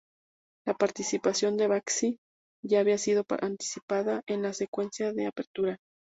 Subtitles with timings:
[0.65, 2.17] La participación de Banksy
[2.65, 5.77] ya había sido anticipada en la secuencia de apertura.